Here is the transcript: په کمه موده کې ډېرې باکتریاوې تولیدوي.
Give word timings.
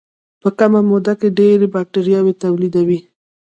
په 0.41 0.49
کمه 0.59 0.81
موده 0.89 1.13
کې 1.19 1.35
ډېرې 1.39 1.67
باکتریاوې 1.75 2.33
تولیدوي. 2.43 2.99